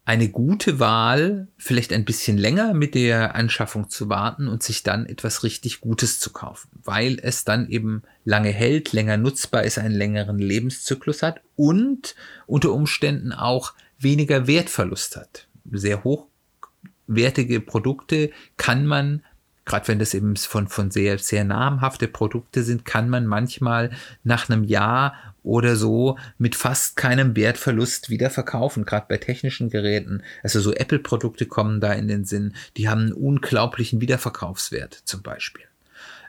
[0.06, 5.04] eine gute Wahl, vielleicht ein bisschen länger mit der Anschaffung zu warten und sich dann
[5.04, 9.94] etwas richtig Gutes zu kaufen, weil es dann eben lange hält, länger nutzbar ist, einen
[9.94, 12.14] längeren Lebenszyklus hat und
[12.46, 15.48] unter Umständen auch weniger Wertverlust hat.
[15.72, 19.24] Sehr hochwertige Produkte kann man
[19.66, 23.90] gerade wenn das eben von, von sehr, sehr namhafte Produkte sind, kann man manchmal
[24.24, 30.22] nach einem Jahr oder so mit fast keinem Wertverlust wieder verkaufen, gerade bei technischen Geräten.
[30.42, 35.64] Also so Apple-Produkte kommen da in den Sinn, die haben einen unglaublichen Wiederverkaufswert zum Beispiel.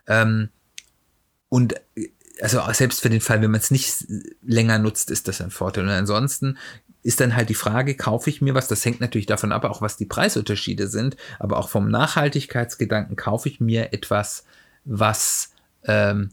[0.08, 0.50] Ähm,
[1.50, 1.76] und
[2.42, 4.06] also selbst für den Fall, wenn man es nicht
[4.44, 5.86] länger nutzt, ist das ein Vorteil.
[5.86, 6.58] Und ansonsten
[7.04, 8.68] ist dann halt die Frage, kaufe ich mir was?
[8.68, 13.50] Das hängt natürlich davon ab, auch was die Preisunterschiede sind, aber auch vom Nachhaltigkeitsgedanken kaufe
[13.50, 14.46] ich mir etwas,
[14.84, 15.52] was
[15.84, 16.30] ähm,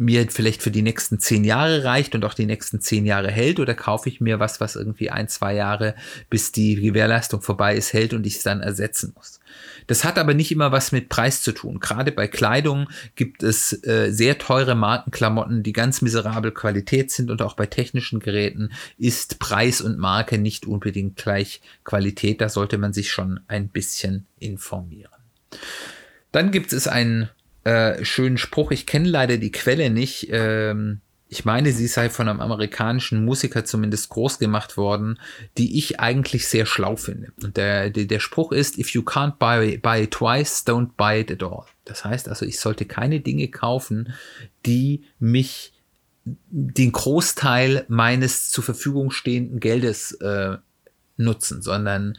[0.00, 3.60] mir vielleicht für die nächsten zehn Jahre reicht und auch die nächsten zehn Jahre hält
[3.60, 5.94] oder kaufe ich mir was, was irgendwie ein, zwei Jahre,
[6.30, 9.40] bis die Gewährleistung vorbei ist, hält und ich es dann ersetzen muss.
[9.86, 11.80] Das hat aber nicht immer was mit Preis zu tun.
[11.80, 17.42] Gerade bei Kleidung gibt es äh, sehr teure Markenklamotten, die ganz miserabel Qualität sind und
[17.42, 22.40] auch bei technischen Geräten ist Preis und Marke nicht unbedingt gleich Qualität.
[22.40, 25.12] Da sollte man sich schon ein bisschen informieren.
[26.32, 27.28] Dann gibt es einen
[27.64, 28.70] äh, schönen Spruch.
[28.70, 30.28] Ich kenne leider die Quelle nicht.
[30.30, 31.00] Ähm,
[31.32, 35.20] ich meine, sie sei von einem amerikanischen Musiker zumindest groß gemacht worden,
[35.58, 37.32] die ich eigentlich sehr schlau finde.
[37.40, 41.20] Und der, der, der Spruch ist, if you can't buy, buy it twice, don't buy
[41.20, 41.66] it at all.
[41.84, 44.12] Das heißt also, ich sollte keine Dinge kaufen,
[44.66, 45.72] die mich
[46.24, 50.56] den Großteil meines zur Verfügung stehenden Geldes äh,
[51.16, 52.18] nutzen, sondern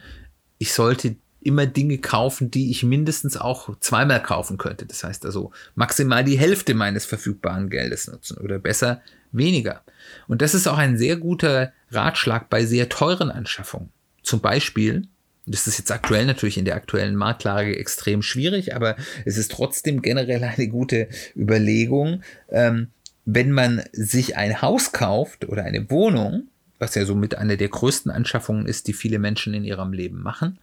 [0.56, 4.86] ich sollte immer Dinge kaufen, die ich mindestens auch zweimal kaufen könnte.
[4.86, 9.02] Das heißt also maximal die Hälfte meines verfügbaren Geldes nutzen oder besser
[9.32, 9.82] weniger.
[10.28, 13.90] Und das ist auch ein sehr guter Ratschlag bei sehr teuren Anschaffungen.
[14.22, 15.08] Zum Beispiel,
[15.46, 20.02] das ist jetzt aktuell natürlich in der aktuellen Marktlage extrem schwierig, aber es ist trotzdem
[20.02, 22.88] generell eine gute Überlegung, ähm,
[23.24, 26.48] wenn man sich ein Haus kauft oder eine Wohnung,
[26.82, 30.58] was ja somit eine der größten Anschaffungen ist, die viele Menschen in ihrem Leben machen.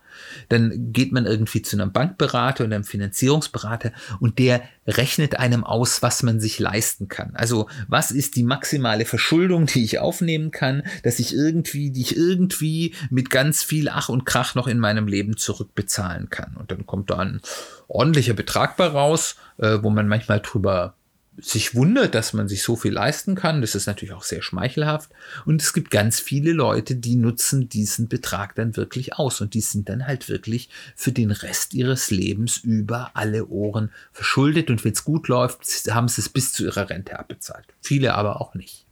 [0.49, 6.01] Dann geht man irgendwie zu einem Bankberater oder einem Finanzierungsberater und der rechnet einem aus,
[6.01, 7.37] was man sich leisten kann.
[7.37, 12.17] Also was ist die maximale Verschuldung, die ich aufnehmen kann, dass ich irgendwie, die ich
[12.17, 16.57] irgendwie mit ganz viel Ach und Krach noch in meinem Leben zurückbezahlen kann.
[16.57, 17.39] Und dann kommt da ein
[17.87, 20.95] ordentlicher Betrag bei raus, äh, wo man manchmal drüber
[21.41, 23.61] sich wundert, dass man sich so viel leisten kann.
[23.61, 25.09] Das ist natürlich auch sehr schmeichelhaft.
[25.45, 29.41] Und es gibt ganz viele Leute, die nutzen diesen Betrag dann wirklich aus.
[29.41, 34.69] Und die sind dann halt wirklich für den Rest ihres Lebens über alle Ohren verschuldet.
[34.69, 37.65] Und wenn es gut läuft, haben sie es bis zu ihrer Rente abbezahlt.
[37.81, 38.85] Viele aber auch nicht.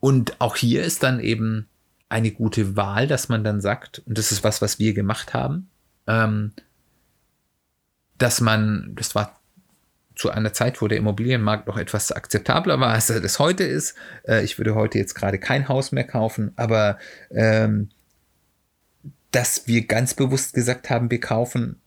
[0.00, 1.66] Und auch hier ist dann eben
[2.08, 5.68] eine gute Wahl, dass man dann sagt, und das ist was, was wir gemacht haben,
[6.06, 6.52] ähm,
[8.16, 9.37] dass man, das war
[10.18, 13.94] zu einer Zeit, wo der Immobilienmarkt noch etwas akzeptabler war, als er das heute ist.
[14.26, 16.98] Äh, ich würde heute jetzt gerade kein Haus mehr kaufen, aber
[17.30, 17.90] ähm,
[19.30, 21.80] dass wir ganz bewusst gesagt haben, wir kaufen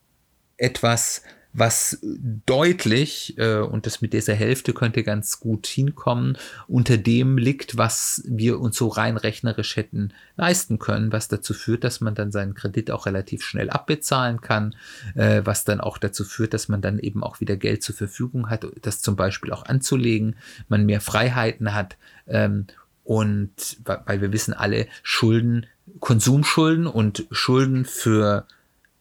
[0.56, 7.36] etwas, was deutlich, äh, und das mit dieser Hälfte könnte ganz gut hinkommen, unter dem
[7.36, 12.14] liegt, was wir uns so rein rechnerisch hätten leisten können, was dazu führt, dass man
[12.14, 14.74] dann seinen Kredit auch relativ schnell abbezahlen kann,
[15.14, 18.48] äh, was dann auch dazu führt, dass man dann eben auch wieder Geld zur Verfügung
[18.48, 20.36] hat, das zum Beispiel auch anzulegen,
[20.68, 22.66] man mehr Freiheiten hat ähm,
[23.04, 25.66] und weil wir wissen alle, Schulden,
[26.00, 28.46] Konsumschulden und Schulden für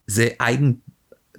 [0.07, 0.81] sehr eigen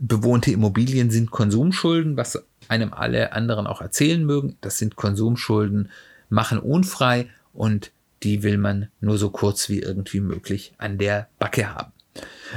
[0.03, 4.57] bewohnte Immobilien sind Konsumschulden, was einem alle anderen auch erzählen mögen.
[4.61, 5.91] Das sind Konsumschulden,
[6.29, 7.93] machen unfrei und
[8.25, 11.93] die will man nur so kurz wie irgendwie möglich an der Backe haben.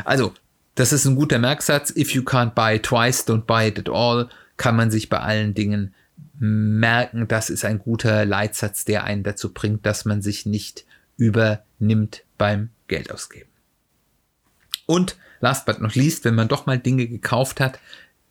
[0.04, 0.34] Also,
[0.74, 1.96] das ist ein guter Merksatz.
[1.96, 4.28] If you can't buy twice, don't buy it at all.
[4.58, 5.94] Kann man sich bei allen Dingen
[6.40, 7.28] merken.
[7.28, 10.86] Das ist ein guter Leitsatz, der einen dazu bringt, dass man sich nicht
[11.18, 13.55] übernimmt beim Geldausgeben.
[14.86, 17.80] Und last but not least, wenn man doch mal Dinge gekauft hat,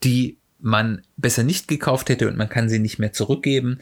[0.03, 3.79] die man besser nicht gekauft hätte und man kann sie nicht mehr zurückgeben,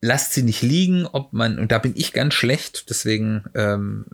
[0.00, 4.04] lasst sie nicht liegen, ob man, und da bin ich ganz schlecht, deswegen ähm,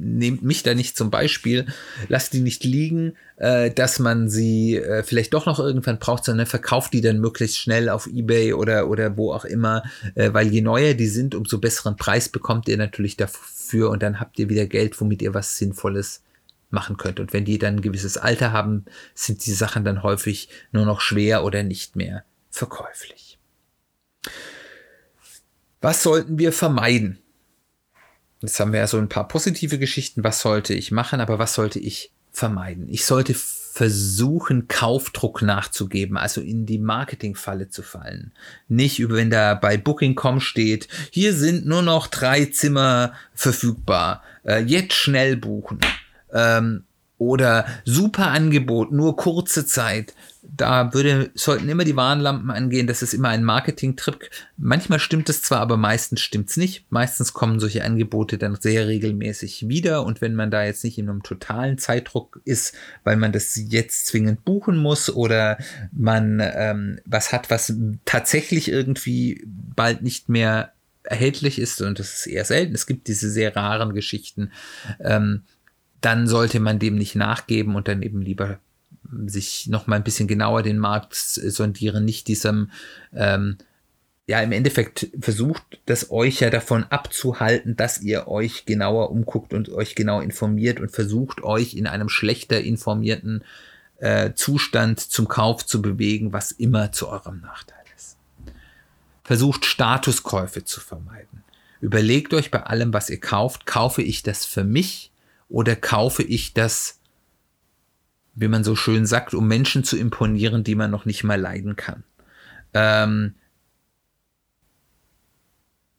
[0.00, 1.66] nehmt mich da nicht zum Beispiel,
[2.08, 6.46] lasst die nicht liegen, äh, dass man sie äh, vielleicht doch noch irgendwann braucht, sondern
[6.46, 9.82] verkauft die dann möglichst schnell auf Ebay oder, oder wo auch immer,
[10.14, 14.18] äh, weil je neuer die sind, umso besseren Preis bekommt ihr natürlich dafür und dann
[14.18, 16.22] habt ihr wieder Geld, womit ihr was Sinnvolles
[16.76, 17.18] machen könnt.
[17.18, 18.84] Und wenn die dann ein gewisses Alter haben,
[19.14, 23.38] sind die Sachen dann häufig nur noch schwer oder nicht mehr verkäuflich.
[25.80, 27.18] Was sollten wir vermeiden?
[28.42, 30.22] Jetzt haben wir ja so ein paar positive Geschichten.
[30.22, 31.20] Was sollte ich machen?
[31.20, 32.88] Aber was sollte ich vermeiden?
[32.90, 38.32] Ich sollte versuchen, Kaufdruck nachzugeben, also in die Marketingfalle zu fallen.
[38.68, 44.62] Nicht über, wenn da bei Booking.com steht, hier sind nur noch drei Zimmer verfügbar, äh,
[44.62, 45.78] jetzt schnell buchen.
[46.36, 46.84] Ähm,
[47.18, 50.14] oder super Angebot, nur kurze Zeit
[50.48, 54.28] da würde, sollten immer die Warnlampen angehen, das ist immer ein Marketing-Trip.
[54.56, 56.86] Manchmal stimmt es zwar, aber meistens stimmt es nicht.
[56.90, 61.08] Meistens kommen solche Angebote dann sehr regelmäßig wieder und wenn man da jetzt nicht in
[61.08, 65.58] einem totalen Zeitdruck ist, weil man das jetzt zwingend buchen muss oder
[65.92, 70.72] man ähm, was hat, was tatsächlich irgendwie bald nicht mehr
[71.02, 72.74] erhältlich ist und das ist eher selten.
[72.74, 74.50] Es gibt diese sehr raren Geschichten.
[75.00, 75.42] Ähm,
[76.06, 78.60] dann sollte man dem nicht nachgeben und dann eben lieber
[79.26, 82.70] sich noch mal ein bisschen genauer den Markt sondieren, nicht diesem,
[83.12, 83.56] ähm,
[84.28, 89.68] ja, im Endeffekt versucht das euch ja davon abzuhalten, dass ihr euch genauer umguckt und
[89.68, 93.42] euch genau informiert und versucht euch in einem schlechter informierten
[93.96, 98.16] äh, Zustand zum Kauf zu bewegen, was immer zu eurem Nachteil ist.
[99.24, 101.42] Versucht Statuskäufe zu vermeiden.
[101.80, 105.10] Überlegt euch bei allem, was ihr kauft, kaufe ich das für mich
[105.48, 107.00] oder kaufe ich das
[108.36, 111.74] wie man so schön sagt, um Menschen zu imponieren, die man noch nicht mal leiden
[111.74, 112.04] kann.
[112.74, 113.34] Ähm,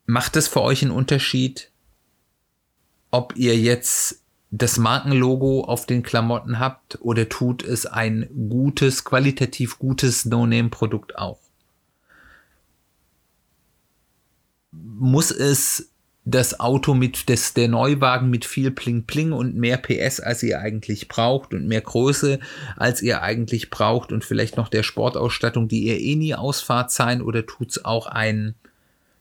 [0.06, 1.72] macht es für euch einen Unterschied,
[3.10, 9.80] ob ihr jetzt das Markenlogo auf den Klamotten habt oder tut es ein gutes, qualitativ
[9.80, 11.40] gutes No-Name-Produkt auch?
[14.72, 15.90] Muss es
[16.30, 20.60] das Auto mit, das, der Neuwagen mit viel Pling Pling und mehr PS, als ihr
[20.60, 22.40] eigentlich braucht und mehr Größe,
[22.76, 27.22] als ihr eigentlich braucht und vielleicht noch der Sportausstattung, die ihr eh nie ausfahrt sein
[27.22, 28.56] oder tut's auch ein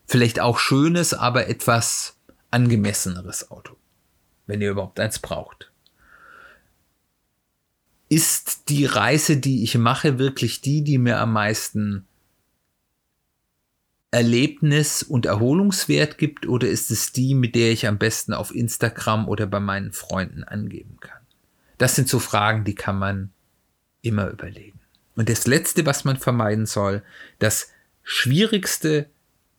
[0.05, 2.17] vielleicht auch schönes, aber etwas
[2.51, 3.77] angemesseneres Auto,
[4.45, 5.71] wenn ihr überhaupt eins braucht.
[8.09, 12.05] Ist die Reise, die ich mache, wirklich die, die mir am meisten
[14.11, 19.27] Erlebnis und Erholungswert gibt oder ist es die, mit der ich am besten auf Instagram
[19.27, 21.21] oder bei meinen Freunden angeben kann?
[21.77, 23.31] Das sind so Fragen, die kann man
[24.01, 24.79] immer überlegen.
[25.15, 27.03] Und das Letzte, was man vermeiden soll,
[27.39, 27.71] das
[28.03, 29.09] Schwierigste,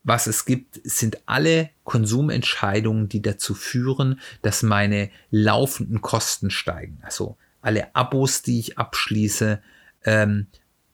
[0.03, 6.99] was es gibt, sind alle Konsumentscheidungen, die dazu führen, dass meine laufenden Kosten steigen.
[7.03, 9.61] Also alle Abos, die ich abschließe,
[10.05, 10.47] ähm,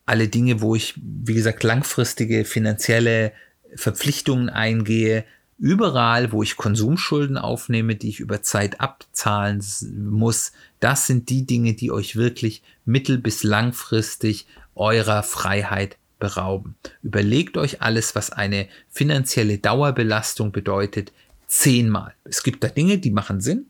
[0.05, 3.31] alle Dinge, wo ich, wie gesagt, langfristige finanzielle
[3.75, 5.25] Verpflichtungen eingehe,
[5.57, 9.63] überall, wo ich Konsumschulden aufnehme, die ich über Zeit abzahlen
[10.09, 16.75] muss, das sind die Dinge, die euch wirklich mittel- bis langfristig eurer Freiheit berauben.
[17.01, 21.11] Überlegt euch alles, was eine finanzielle Dauerbelastung bedeutet,
[21.47, 22.13] zehnmal.
[22.23, 23.67] Es gibt da Dinge, die machen Sinn.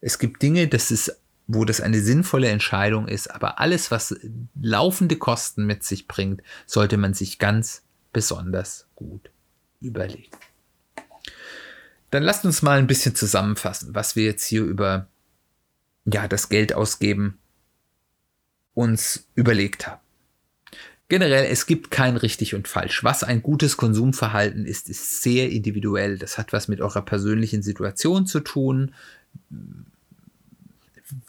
[0.00, 1.16] Es gibt Dinge, das ist
[1.48, 4.14] wo das eine sinnvolle Entscheidung ist, aber alles, was
[4.60, 7.82] laufende Kosten mit sich bringt, sollte man sich ganz
[8.12, 9.30] besonders gut
[9.80, 10.30] überlegen.
[12.10, 15.08] Dann lasst uns mal ein bisschen zusammenfassen, was wir jetzt hier über
[16.04, 17.38] ja, das Geld ausgeben
[18.74, 20.00] uns überlegt haben.
[21.08, 23.02] Generell, es gibt kein richtig und falsch.
[23.02, 26.18] Was ein gutes Konsumverhalten ist, ist sehr individuell.
[26.18, 28.94] Das hat was mit eurer persönlichen Situation zu tun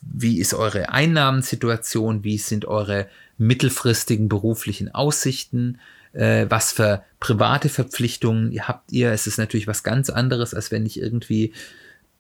[0.01, 5.79] wie ist eure Einnahmensituation, wie sind eure mittelfristigen beruflichen Aussichten,
[6.13, 9.12] äh, was für private Verpflichtungen habt ihr.
[9.12, 11.54] Es ist natürlich was ganz anderes, als wenn ich irgendwie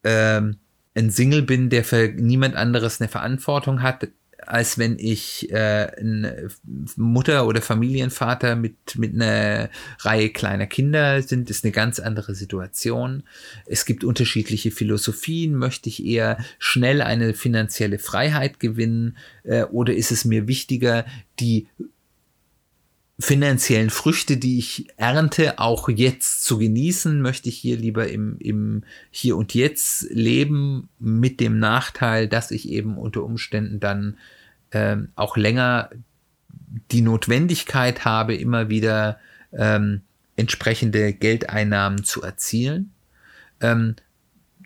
[0.03, 0.57] ähm,
[0.95, 4.07] ein Single bin, der für niemand anderes eine Verantwortung hat
[4.49, 6.49] als wenn ich äh, ein
[6.95, 9.69] Mutter oder Familienvater mit, mit einer
[9.99, 13.23] Reihe kleiner Kinder sind, ist eine ganz andere Situation.
[13.67, 15.53] Es gibt unterschiedliche Philosophien.
[15.53, 21.05] Möchte ich eher schnell eine finanzielle Freiheit gewinnen äh, oder ist es mir wichtiger,
[21.39, 21.67] die
[23.19, 28.83] finanziellen Früchte, die ich ernte, auch jetzt zu genießen, möchte ich hier lieber im, im
[29.11, 34.17] Hier und Jetzt leben, mit dem Nachteil, dass ich eben unter Umständen dann
[34.71, 35.89] ähm, auch länger
[36.91, 39.19] die Notwendigkeit habe, immer wieder
[39.51, 40.01] ähm,
[40.35, 42.93] entsprechende Geldeinnahmen zu erzielen.
[43.61, 43.95] Ähm,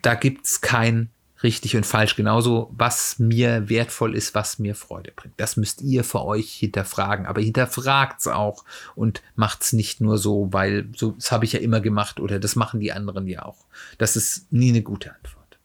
[0.01, 1.09] da gibt's kein
[1.43, 2.15] richtig und falsch.
[2.15, 5.33] Genauso, was mir wertvoll ist, was mir Freude bringt.
[5.37, 7.25] Das müsst ihr für euch hinterfragen.
[7.25, 8.63] Aber hinterfragt's auch
[8.95, 12.55] und macht's nicht nur so, weil so, das habe ich ja immer gemacht oder das
[12.55, 13.65] machen die anderen ja auch.
[13.97, 15.59] Das ist nie eine gute Antwort.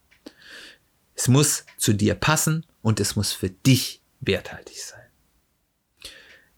[1.15, 5.09] Es muss zu dir passen und es muss für dich werthaltig sein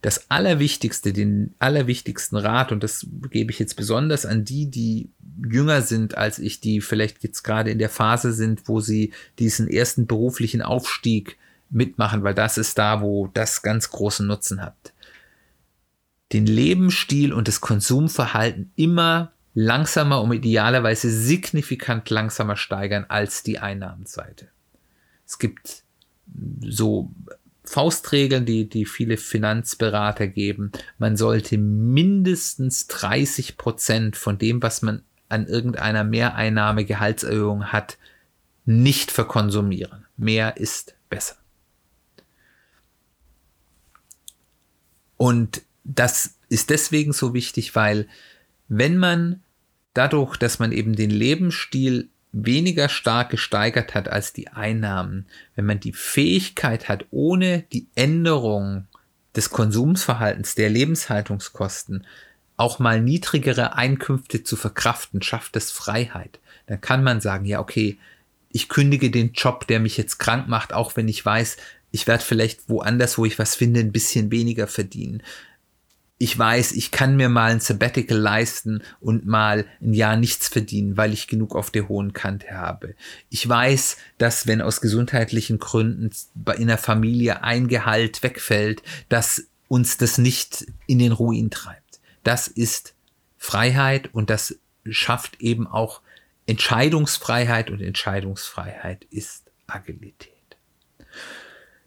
[0.01, 5.11] das Allerwichtigste, den allerwichtigsten Rat, und das gebe ich jetzt besonders an die, die
[5.47, 9.67] jünger sind als ich, die vielleicht jetzt gerade in der Phase sind, wo sie diesen
[9.67, 11.37] ersten beruflichen Aufstieg
[11.69, 14.93] mitmachen, weil das ist da, wo das ganz großen Nutzen hat.
[16.33, 24.47] Den Lebensstil und das Konsumverhalten immer langsamer und idealerweise signifikant langsamer steigern als die Einnahmenseite.
[25.27, 25.83] Es gibt
[26.61, 27.11] so
[27.63, 30.71] Faustregeln, die, die viele Finanzberater geben.
[30.97, 37.97] Man sollte mindestens 30 Prozent von dem, was man an irgendeiner Mehreinnahme, Gehaltserhöhung hat,
[38.65, 40.05] nicht verkonsumieren.
[40.17, 41.35] Mehr ist besser.
[45.17, 48.07] Und das ist deswegen so wichtig, weil
[48.67, 49.43] wenn man
[49.93, 55.25] dadurch, dass man eben den Lebensstil weniger stark gesteigert hat als die Einnahmen,
[55.55, 58.87] wenn man die Fähigkeit hat, ohne die Änderung
[59.35, 62.05] des Konsumsverhaltens, der Lebenshaltungskosten,
[62.57, 66.39] auch mal niedrigere Einkünfte zu verkraften, schafft es Freiheit.
[66.67, 67.97] Dann kann man sagen, ja, okay,
[68.49, 71.57] ich kündige den Job, der mich jetzt krank macht, auch wenn ich weiß,
[71.91, 75.23] ich werde vielleicht woanders, wo ich was finde, ein bisschen weniger verdienen
[76.21, 80.95] ich weiß, ich kann mir mal ein Sabbatical leisten und mal ein Jahr nichts verdienen,
[80.95, 82.93] weil ich genug auf der hohen Kante habe.
[83.31, 86.11] Ich weiß, dass wenn aus gesundheitlichen Gründen
[86.59, 91.99] in der Familie ein Gehalt wegfällt, dass uns das nicht in den Ruin treibt.
[92.23, 92.93] Das ist
[93.39, 96.01] Freiheit und das schafft eben auch
[96.45, 100.29] Entscheidungsfreiheit und Entscheidungsfreiheit ist Agilität.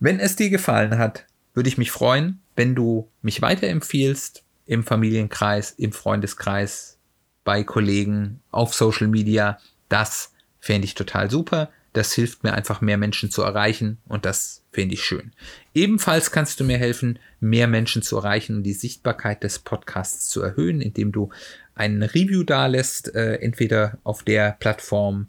[0.00, 5.72] Wenn es dir gefallen hat, würde ich mich freuen, wenn du mich weiterempfiehlst im Familienkreis,
[5.72, 6.98] im Freundeskreis,
[7.44, 9.58] bei Kollegen, auf Social Media.
[9.90, 11.70] Das fände ich total super.
[11.92, 15.32] Das hilft mir einfach, mehr Menschen zu erreichen und das finde ich schön.
[15.74, 20.40] Ebenfalls kannst du mir helfen, mehr Menschen zu erreichen und die Sichtbarkeit des Podcasts zu
[20.40, 21.30] erhöhen, indem du
[21.74, 25.28] ein Review dalässt, äh, entweder auf der Plattform,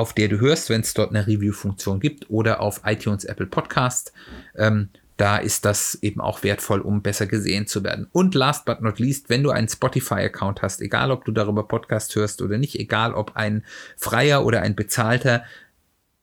[0.00, 4.12] auf der du hörst, wenn es dort eine Review-Funktion gibt oder auf iTunes, Apple Podcast.
[4.56, 4.88] Ähm,
[5.18, 8.08] da ist das eben auch wertvoll, um besser gesehen zu werden.
[8.10, 12.16] Und last but not least, wenn du einen Spotify-Account hast, egal ob du darüber Podcast
[12.16, 13.62] hörst oder nicht, egal ob ein
[13.98, 15.44] freier oder ein bezahlter,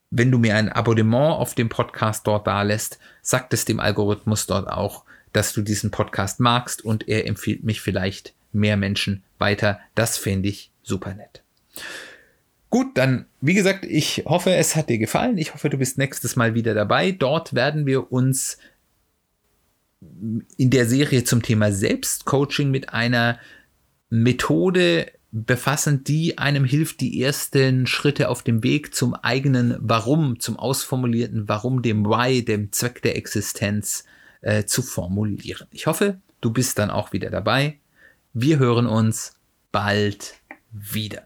[0.10, 4.48] wenn du mir ein Abonnement auf dem Podcast dort da lässt, sagt es dem Algorithmus
[4.48, 5.04] dort auch,
[5.34, 9.80] dass du diesen Podcast magst und er empfiehlt mich vielleicht mehr Menschen weiter.
[9.94, 11.44] Das fände ich super nett.
[12.78, 15.40] Gut, dann, wie gesagt, ich hoffe, es hat dir gefallen.
[15.40, 17.12] Ich hoffe, du bist nächstes Mal wieder dabei.
[17.12, 18.60] Dort werden wir uns
[20.00, 23.40] in der Serie zum Thema Selbstcoaching mit einer
[24.12, 30.60] Methode befassen, die einem hilft, die ersten Schritte auf dem Weg zum eigenen Warum, zum
[30.60, 34.04] ausformulierten Warum, dem Why, dem Zweck der Existenz
[34.42, 35.68] äh, zu formulieren.
[35.72, 37.80] Ich hoffe, du bist dann auch wieder dabei.
[38.34, 39.34] Wir hören uns
[39.72, 40.36] bald
[40.72, 41.26] wieder.